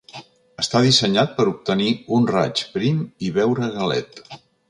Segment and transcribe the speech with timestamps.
[0.61, 4.25] Està dissenyat per obtenir un raig prim i beure a galet.